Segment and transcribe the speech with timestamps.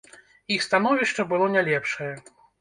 [0.55, 2.09] Іх становішча было не лепшае.